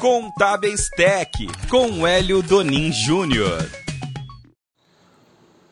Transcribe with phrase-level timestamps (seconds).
[0.00, 1.30] Contábeis Tech,
[1.68, 3.68] com Hélio Donin Júnior.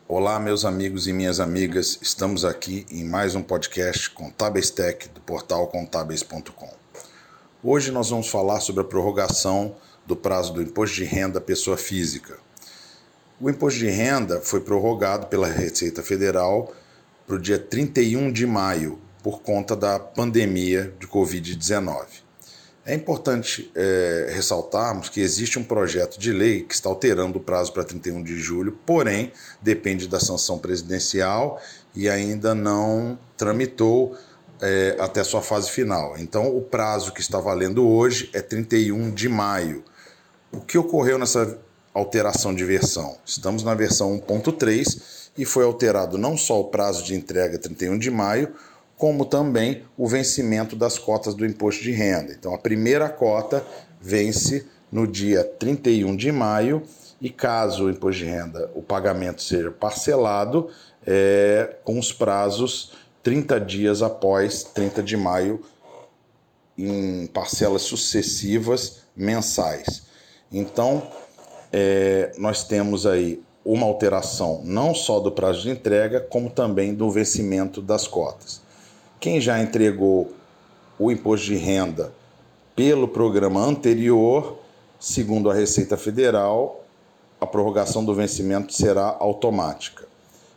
[0.07, 5.21] Olá, meus amigos e minhas amigas, estamos aqui em mais um podcast Contábeis Tech do
[5.21, 6.73] portal contábeis.com.
[7.63, 9.75] Hoje nós vamos falar sobre a prorrogação
[10.05, 12.37] do prazo do imposto de renda à pessoa física.
[13.39, 16.73] O imposto de renda foi prorrogado pela Receita Federal
[17.25, 22.23] para o dia 31 de maio, por conta da pandemia de Covid-19.
[22.85, 27.71] É importante é, ressaltarmos que existe um projeto de lei que está alterando o prazo
[27.71, 31.61] para 31 de julho, porém depende da sanção presidencial
[31.95, 34.17] e ainda não tramitou
[34.61, 36.17] é, até sua fase final.
[36.17, 39.83] Então, o prazo que está valendo hoje é 31 de maio.
[40.51, 41.57] O que ocorreu nessa
[41.93, 43.17] alteração de versão?
[43.25, 48.11] Estamos na versão 1.3 e foi alterado não só o prazo de entrega 31 de
[48.11, 48.53] maio,
[49.03, 52.31] como também o vencimento das cotas do imposto de renda.
[52.31, 53.61] Então, a primeira cota
[53.99, 56.83] vence no dia 31 de maio
[57.19, 60.69] e caso o imposto de renda, o pagamento seja parcelado,
[61.05, 65.59] é, com os prazos 30 dias após 30 de maio,
[66.77, 70.03] em parcelas sucessivas mensais.
[70.49, 71.05] Então,
[71.73, 77.11] é, nós temos aí uma alteração não só do prazo de entrega, como também do
[77.11, 78.62] vencimento das cotas.
[79.23, 80.33] Quem já entregou
[80.99, 82.11] o imposto de renda
[82.75, 84.59] pelo programa anterior,
[84.99, 86.83] segundo a Receita Federal,
[87.39, 90.05] a prorrogação do vencimento será automática.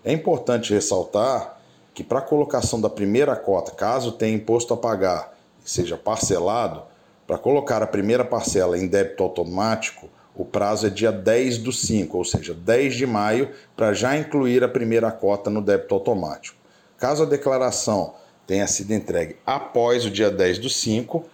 [0.05, 1.61] É importante ressaltar
[1.95, 5.33] que para a colocação da primeira cota, caso tenha imposto a pagar
[5.65, 6.83] e seja parcelado,
[7.25, 12.19] para colocar a primeira parcela em débito automático, o prazo é dia 10 do 5,
[12.19, 16.59] ou seja, 10 de maio, para já incluir a primeira cota no débito automático.
[16.99, 18.15] Caso a declaração
[18.47, 21.25] tenha sido entregue após o dia 10 do 5,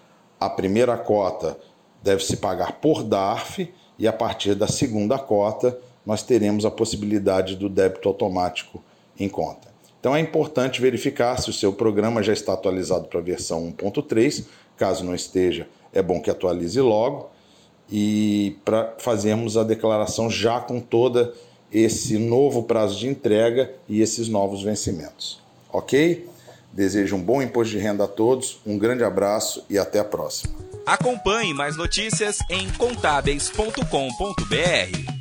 [0.41, 1.59] a primeira cota
[2.03, 7.55] deve se pagar por DARF e a partir da segunda cota nós teremos a possibilidade
[7.55, 8.83] do débito automático
[9.19, 9.69] em conta.
[10.01, 14.47] Então é importante verificar se o seu programa já está atualizado para a versão 1.3.
[14.77, 17.31] Caso não esteja, é bom que atualize logo
[17.89, 21.33] e para fazermos a declaração já com toda
[21.71, 25.41] esse novo prazo de entrega e esses novos vencimentos.
[25.73, 26.27] Ok?
[26.73, 30.55] Desejo um bom imposto de renda a todos, um grande abraço e até a próxima.
[30.87, 35.12] Acompanhe mais notícias em contábeis.com.br.